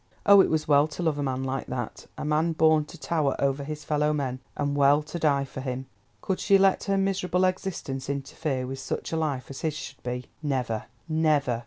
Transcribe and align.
Oh, 0.25 0.41
it 0.41 0.49
was 0.49 0.67
well 0.67 0.87
to 0.87 1.03
love 1.03 1.19
a 1.19 1.21
man 1.21 1.43
like 1.43 1.67
that, 1.67 2.07
a 2.17 2.25
man 2.25 2.53
born 2.53 2.85
to 2.85 2.97
tower 2.97 3.35
over 3.37 3.63
his 3.63 3.83
fellow 3.83 4.13
men—and 4.13 4.75
well 4.75 5.03
to 5.03 5.19
die 5.19 5.43
for 5.43 5.61
him! 5.61 5.85
Could 6.21 6.39
she 6.39 6.57
let 6.57 6.85
her 6.85 6.97
miserable 6.97 7.45
existence 7.45 8.09
interfere 8.09 8.65
with 8.65 8.79
such 8.79 9.11
a 9.11 9.15
life 9.17 9.51
as 9.51 9.61
his 9.61 9.75
should 9.75 10.01
be? 10.01 10.25
Never, 10.41 10.85
never! 11.07 11.59